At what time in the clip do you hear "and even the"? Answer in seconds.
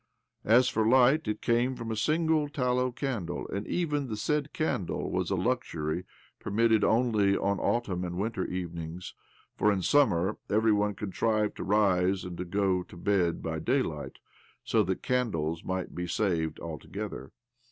3.49-4.17